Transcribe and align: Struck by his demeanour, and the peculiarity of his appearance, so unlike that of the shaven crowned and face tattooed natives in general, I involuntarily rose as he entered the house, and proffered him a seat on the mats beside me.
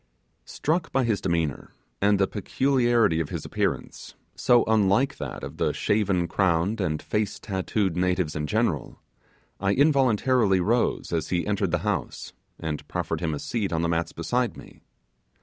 Struck 0.45 0.91
by 0.91 1.03
his 1.03 1.21
demeanour, 1.21 1.75
and 2.01 2.17
the 2.17 2.25
peculiarity 2.25 3.19
of 3.19 3.29
his 3.29 3.45
appearance, 3.45 4.15
so 4.35 4.63
unlike 4.63 5.17
that 5.17 5.43
of 5.43 5.57
the 5.57 5.73
shaven 5.73 6.27
crowned 6.27 6.81
and 6.81 6.99
face 6.99 7.37
tattooed 7.37 7.95
natives 7.95 8.35
in 8.35 8.47
general, 8.47 8.99
I 9.59 9.73
involuntarily 9.73 10.59
rose 10.59 11.13
as 11.13 11.29
he 11.29 11.45
entered 11.45 11.69
the 11.69 11.77
house, 11.85 12.33
and 12.59 12.87
proffered 12.87 13.19
him 13.19 13.35
a 13.35 13.39
seat 13.39 13.71
on 13.71 13.83
the 13.83 13.89
mats 13.89 14.11
beside 14.11 14.57
me. 14.57 14.81